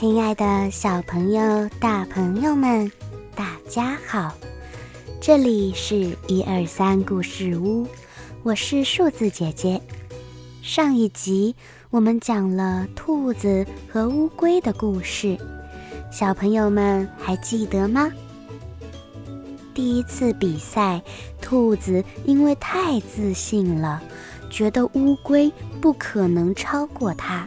[0.00, 2.90] 亲爱的小朋友、大朋友们，
[3.34, 4.32] 大家好！
[5.20, 7.86] 这里是一二三故事屋，
[8.42, 9.78] 我是数字姐姐。
[10.62, 11.54] 上一集
[11.90, 15.36] 我们讲了兔子和乌龟的故事，
[16.10, 18.10] 小朋友们还记得吗？
[19.74, 21.02] 第一次比赛，
[21.42, 24.02] 兔子因为太自信了，
[24.48, 27.46] 觉得乌龟不可能超过它。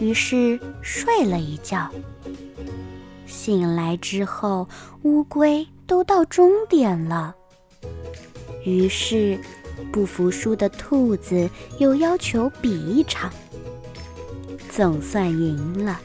[0.00, 1.88] 于是睡了一觉。
[3.26, 4.66] 醒来之后，
[5.02, 7.34] 乌龟都到终点了。
[8.64, 9.38] 于是，
[9.92, 13.30] 不服输的兔子又要求比一场，
[14.70, 16.00] 总算赢了。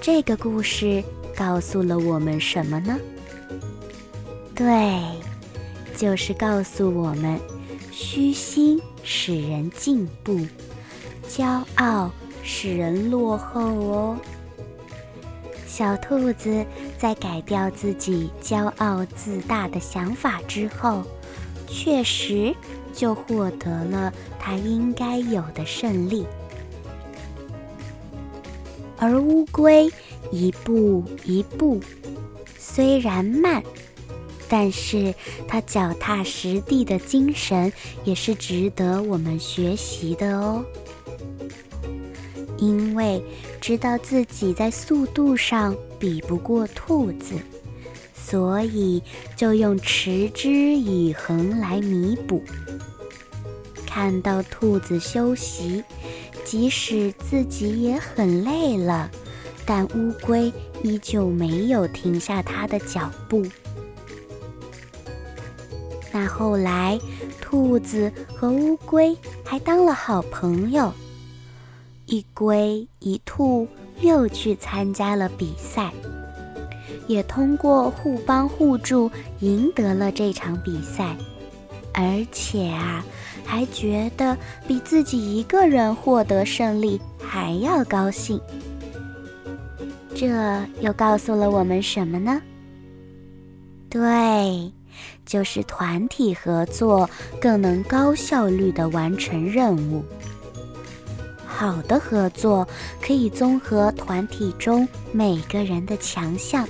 [0.00, 1.02] 这个故事
[1.36, 2.98] 告诉了我们什么呢？
[4.54, 5.00] 对，
[5.96, 7.38] 就是告诉我们，
[7.92, 10.46] 虚心使人进步，
[11.28, 12.10] 骄傲。
[12.50, 14.18] 使人落后哦。
[15.66, 16.64] 小兔子
[16.96, 21.02] 在改掉自己骄傲自大的想法之后，
[21.68, 22.54] 确实
[22.94, 24.10] 就获得了
[24.40, 26.26] 它应该有的胜利。
[28.96, 29.92] 而乌龟
[30.32, 31.78] 一步一步，
[32.58, 33.62] 虽然慢，
[34.48, 35.14] 但是
[35.46, 37.70] 它脚踏实地的精神
[38.04, 40.64] 也是值得我们学习的哦。
[42.58, 43.22] 因为
[43.60, 47.34] 知道自己在速度上比不过兔子，
[48.14, 49.02] 所以
[49.36, 52.42] 就用持之以恒来弥补。
[53.86, 55.82] 看到兔子休息，
[56.44, 59.10] 即使自己也很累了，
[59.64, 60.52] 但乌龟
[60.82, 63.46] 依旧没有停下它的脚步。
[66.12, 66.98] 那后来，
[67.40, 70.92] 兔子和乌龟还当了好朋友。
[72.08, 73.68] 一龟一兔
[74.00, 75.92] 又去参加了比赛，
[77.06, 79.10] 也通过互帮互助
[79.40, 81.14] 赢得了这场比赛，
[81.92, 83.04] 而且啊，
[83.44, 84.34] 还觉得
[84.66, 88.40] 比自己一个人获得胜利还要高兴。
[90.14, 90.26] 这
[90.80, 92.40] 又告诉了我们什么呢？
[93.90, 94.72] 对，
[95.26, 97.08] 就是团体合作
[97.38, 100.02] 更能高效率地完成任务。
[101.58, 102.68] 好的合作
[103.02, 106.64] 可以综合团体中每个人的强项，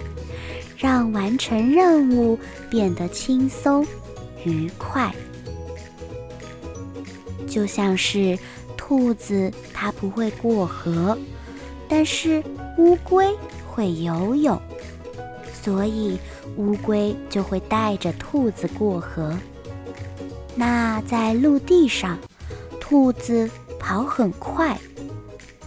[0.79, 2.39] 让完成任务
[2.71, 3.87] 变得轻松
[4.47, 5.15] 愉快。
[7.47, 8.39] 就像是
[8.79, 11.19] 兔子，它不会过河，
[11.87, 12.43] 但是
[12.79, 13.27] 乌龟
[13.67, 14.59] 会游泳，
[15.53, 16.19] 所以
[16.57, 19.37] 乌龟就会带着兔子过河。
[20.55, 22.19] 那在陆地上，
[22.81, 23.51] 兔子。
[23.79, 24.79] 跑很快，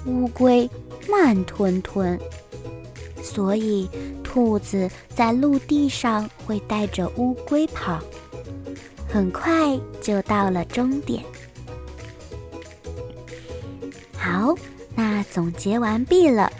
[0.05, 0.69] 乌龟
[1.09, 2.19] 慢吞吞，
[3.23, 3.89] 所以
[4.23, 7.99] 兔子在陆地上会带着乌龟跑，
[9.07, 11.23] 很快就到了终点。
[14.17, 14.55] 好，
[14.95, 16.51] 那总结完毕了，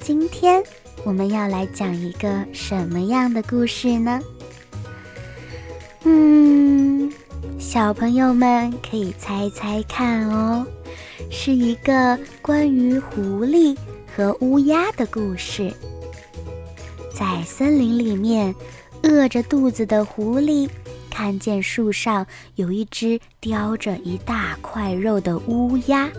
[0.00, 0.62] 今天
[1.04, 4.20] 我们要来讲一个什么样的故事呢？
[6.04, 7.12] 嗯，
[7.58, 10.66] 小朋友们可以猜猜看哦。
[11.30, 13.76] 是一个关于狐狸
[14.14, 15.72] 和乌鸦的故事。
[17.14, 18.54] 在森林里面，
[19.02, 20.68] 饿着肚子的狐狸
[21.10, 22.26] 看见树上
[22.56, 26.10] 有一只叼着一大块肉的乌鸦，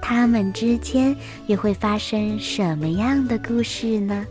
[0.00, 1.14] 它们之间
[1.46, 4.24] 又会发生什么样的故事呢？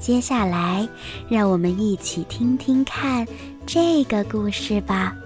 [0.00, 0.88] 接下来，
[1.28, 3.26] 让我们一起听听看
[3.66, 5.16] 这个故事吧。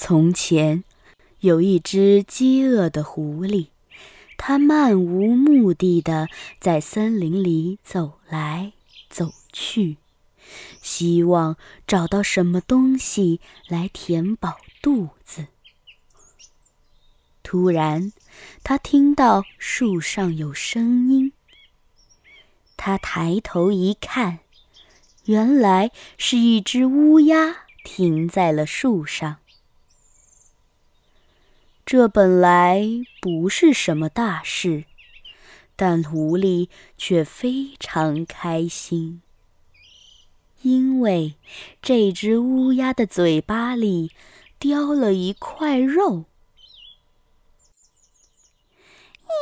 [0.00, 0.84] 从前，
[1.40, 3.66] 有一只饥饿的狐狸，
[4.36, 6.28] 它漫无目的地
[6.60, 8.72] 在森林里走来
[9.10, 9.96] 走去，
[10.80, 15.48] 希望找到什么东西来填饱肚子。
[17.42, 18.12] 突然，
[18.62, 21.32] 它听到树上有声音。
[22.76, 24.38] 它抬头一看，
[25.24, 29.38] 原来是一只乌鸦停在了树上。
[31.90, 32.86] 这本来
[33.18, 34.84] 不是什么大事，
[35.74, 36.68] 但狐狸
[36.98, 39.22] 却非常开心，
[40.60, 41.36] 因为
[41.80, 44.10] 这只乌鸦的嘴巴里
[44.58, 46.26] 叼了一块肉。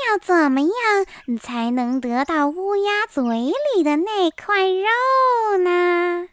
[0.08, 3.24] 要怎么样才能得到乌鸦嘴
[3.74, 6.28] 里的那块肉呢？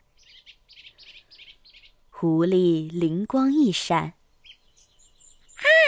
[2.12, 4.14] 狐狸灵光一闪。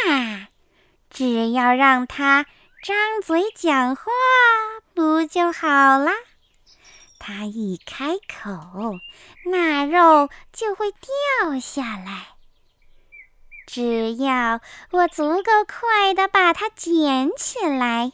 [0.08, 0.50] 啊！
[1.10, 2.46] 只要让它
[2.84, 4.04] 张嘴讲话，
[4.94, 6.12] 不就好了？
[7.20, 9.00] 它一开口，
[9.46, 12.28] 那肉就会掉下来。
[13.66, 14.60] 只要
[14.92, 18.12] 我足够快的把它捡起来，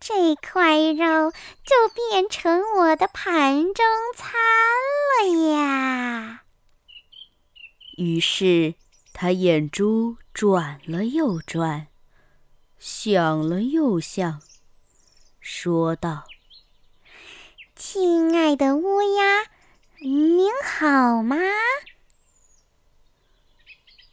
[0.00, 3.84] 这块肉就变成我的盘中
[4.16, 4.32] 餐
[5.22, 6.42] 了呀！
[7.96, 8.74] 于是。
[9.12, 11.88] 他眼珠转了又转，
[12.78, 14.40] 想了又想，
[15.38, 16.24] 说道
[17.76, 19.50] ：“亲爱的乌鸦，
[19.98, 21.36] 您好吗？”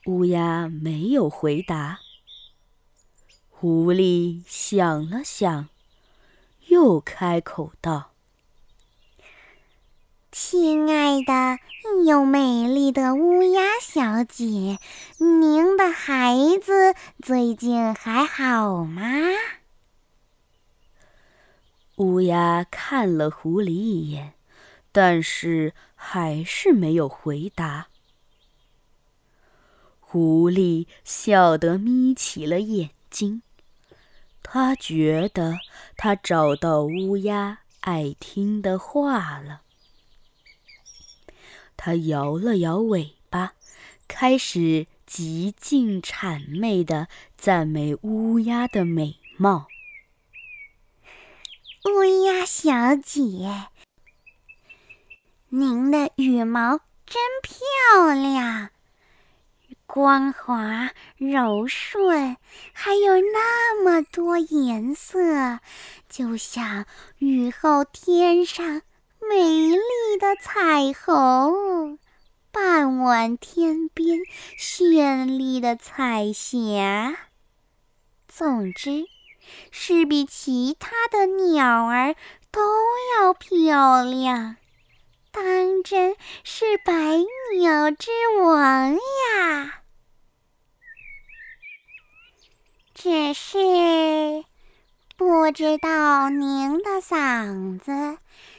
[0.07, 1.99] 乌鸦没有回答。
[3.49, 5.69] 狐狸想了想，
[6.65, 8.11] 又开口道。
[10.29, 11.57] 亲爱的
[12.05, 14.79] 又美丽的乌鸦小姐，
[15.17, 19.03] 您的孩子最近还好吗？
[21.97, 24.33] 乌鸦看了狐狸一眼，
[24.91, 27.87] 但是还是没有回答。
[29.99, 33.41] 狐狸笑得眯起了眼睛，
[34.41, 35.55] 他觉得
[35.97, 39.61] 他找到乌鸦爱听的话了。
[41.87, 43.53] 它摇了摇尾巴，
[44.09, 47.07] 开始极尽谄媚地
[47.37, 49.67] 赞美乌鸦的美貌。
[51.85, 53.69] 乌鸦小姐，
[55.47, 58.71] 您的羽毛真漂亮，
[59.85, 62.35] 光滑柔顺，
[62.73, 65.61] 还有那么多颜色，
[66.09, 66.85] 就像
[67.19, 68.81] 雨后天上。
[69.29, 71.99] 美丽的彩虹，
[72.51, 74.19] 傍晚天边
[74.57, 77.17] 绚丽的彩霞。
[78.27, 79.05] 总之，
[79.71, 82.15] 是比其他的鸟儿
[82.51, 82.61] 都
[83.15, 84.55] 要漂亮，
[85.31, 86.93] 当真是百
[87.59, 88.09] 鸟之
[88.41, 89.81] 王呀！
[92.93, 93.57] 只是
[95.15, 98.17] 不知道您的嗓子。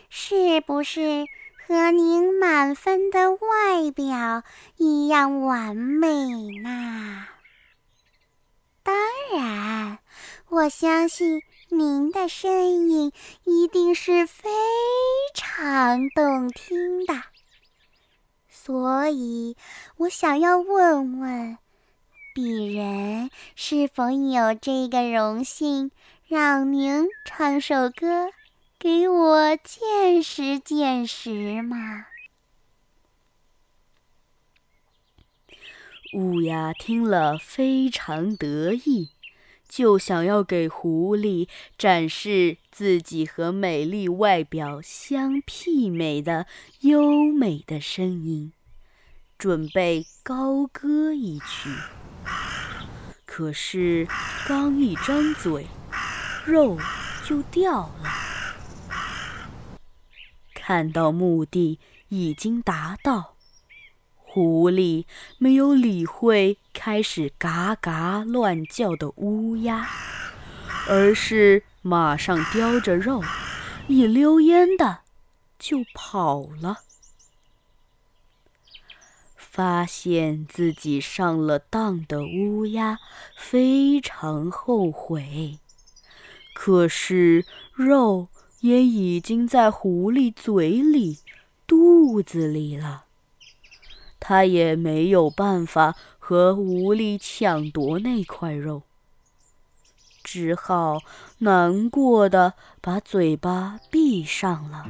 [0.09, 1.27] 是不是
[1.67, 4.43] 和您满分的外表
[4.77, 6.09] 一样完美
[6.63, 7.27] 呢？
[8.83, 8.97] 当
[9.33, 9.99] 然，
[10.49, 13.13] 我相信您的声音
[13.45, 14.49] 一定是非
[15.35, 17.15] 常动听的。
[18.49, 19.57] 所以，
[19.99, 21.59] 我想要问问，
[22.35, 25.91] 鄙人是否有这个荣幸，
[26.27, 28.31] 让您唱首歌？
[28.81, 32.07] 给我见识见识嘛！
[36.15, 39.11] 乌鸦听了非常得意，
[39.69, 46.47] 就想要给狐狸展示自己和美丽外表相媲美的
[46.83, 48.53] 优美的声音，
[49.37, 51.69] 准备高歌一曲。
[53.27, 54.07] 可是
[54.47, 55.67] 刚一张嘴，
[56.47, 56.79] 肉
[57.25, 58.28] 就掉了。
[60.69, 61.79] 看到目的
[62.11, 63.37] 已经达到，
[64.19, 65.07] 狐狸
[65.39, 69.89] 没有理会开始嘎嘎乱叫的乌鸦，
[70.87, 73.25] 而是马上叼着肉，
[73.87, 74.99] 一溜烟的
[75.59, 76.81] 就跑了。
[79.39, 82.99] 发现自己上了当的乌鸦
[83.39, 85.59] 非常后悔，
[86.53, 88.29] 可是肉。
[88.61, 91.19] 也已经在狐狸嘴里、
[91.67, 93.05] 肚子里了。
[94.21, 98.83] 他也没有办法和狐狸抢夺那块肉，
[100.25, 100.99] 只好
[101.39, 104.87] 难过的把嘴巴闭上了。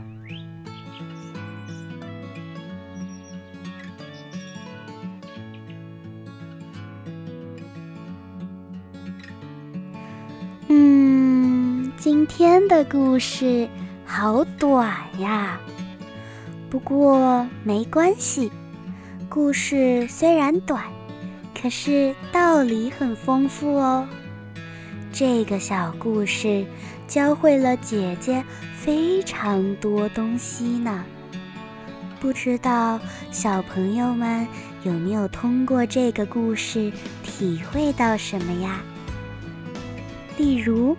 [12.28, 13.66] 天的故事
[14.04, 15.58] 好短呀，
[16.70, 18.52] 不过没关系。
[19.28, 20.85] 故事虽然短，
[21.61, 24.06] 可是道理很丰富哦。
[25.11, 26.64] 这个小故事
[27.08, 28.44] 教会了姐姐
[28.76, 31.04] 非常多东西呢。
[32.20, 33.00] 不知道
[33.32, 34.47] 小朋友们
[34.85, 36.92] 有没有通过这个故事
[37.23, 38.80] 体会到什么呀？
[40.37, 40.97] 例如，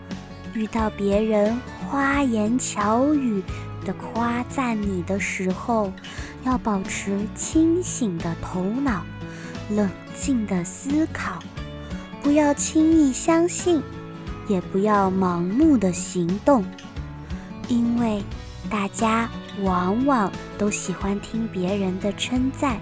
[0.53, 3.44] 遇到别人花言巧语
[3.86, 5.91] 的夸赞你的时候，
[6.44, 9.03] 要保持清醒的头脑，
[9.70, 11.39] 冷静的思考，
[12.22, 13.82] 不要轻易相信，
[14.48, 16.65] 也不要盲目的行动，
[17.68, 18.24] 因为
[18.70, 19.29] 大家
[19.62, 22.79] 往往都喜欢听别人的称赞，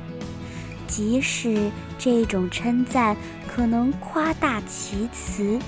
[0.87, 3.15] 即使这种称赞
[3.47, 5.59] 可能夸大其词。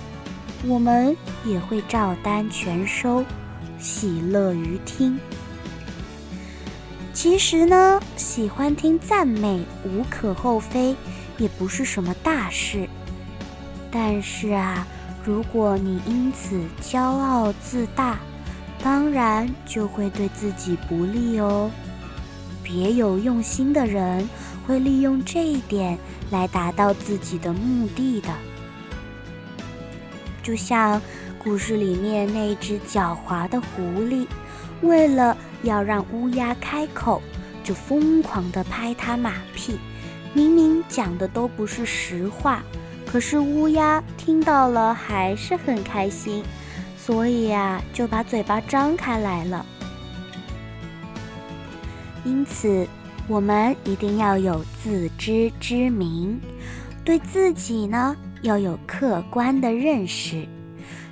[0.67, 3.23] 我们也会照单全收，
[3.79, 5.17] 喜乐于听。
[7.13, 10.95] 其实呢，喜欢听赞美无可厚非，
[11.37, 12.87] 也不是什么大事。
[13.91, 14.85] 但是啊，
[15.25, 18.19] 如果你因此骄傲自大，
[18.81, 21.71] 当然就会对自己不利哦。
[22.63, 24.29] 别有用心的人
[24.67, 25.97] 会利用这一点
[26.29, 28.29] 来达到自己的目的的。
[30.49, 30.99] 就像
[31.37, 34.25] 故事里面那只狡猾的狐狸，
[34.81, 37.21] 为了要让乌鸦开口，
[37.63, 39.77] 就疯狂地拍它马屁。
[40.33, 42.63] 明明讲的都不是实话，
[43.05, 46.43] 可是乌鸦听到了还是很开心，
[46.97, 49.63] 所以呀，就把嘴巴张开来了。
[52.25, 52.87] 因此，
[53.27, 56.41] 我们一定要有自知之明，
[57.05, 58.17] 对自己呢。
[58.41, 60.47] 要有客观的认识，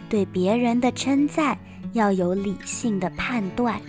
[0.10, 1.58] 对别人的称赞
[1.94, 3.82] 要有理性的判断。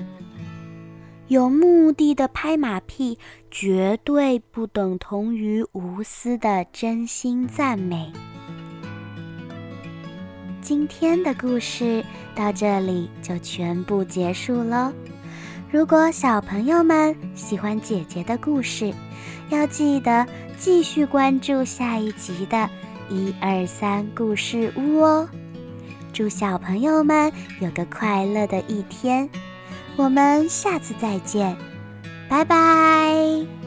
[1.28, 3.18] 有目的的拍马屁，
[3.50, 8.10] 绝对不等同于无私的真心赞美。
[10.62, 12.02] 今天的故事
[12.34, 14.92] 到这里就全部结束喽。
[15.70, 18.92] 如果小朋友们喜欢姐姐的故事，
[19.50, 20.26] 要记得
[20.58, 22.68] 继续关注下一集的。
[23.08, 25.28] 一二三，故事屋哦！
[26.12, 29.28] 祝小朋友们有个快乐的一天，
[29.96, 31.56] 我们下次再见，
[32.28, 33.57] 拜拜。